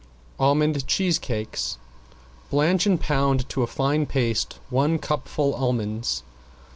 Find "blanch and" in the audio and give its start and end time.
2.49-2.99